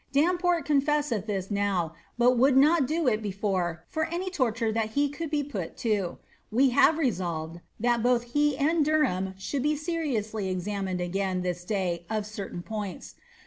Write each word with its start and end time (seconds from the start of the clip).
^ 0.11 0.11
Damport 0.13 0.65
confesseth 0.65 1.27
this 1.27 1.51
now, 1.51 1.93
but 2.17 2.35
would 2.35 2.57
not 2.57 2.87
do 2.87 3.07
it 3.07 3.21
before 3.21 3.83
for 3.87 4.05
any 4.05 4.31
torture 4.31 4.73
tliat 4.73 4.89
he 4.93 5.07
could 5.09 5.29
be 5.29 5.43
put 5.43 5.77
to; 5.77 6.17
we 6.51 6.69
have 6.71 6.97
resolved, 6.97 7.59
that 7.79 8.01
both 8.01 8.23
he 8.33 8.57
and 8.57 8.83
Derham 8.83 9.35
shall 9.37 9.59
be 9.61 9.75
seriously 9.75 10.49
examined 10.49 11.01
again 11.01 11.43
this 11.43 11.63
day 11.63 12.07
of 12.09 12.25
certain 12.25 12.63
points. 12.63 13.13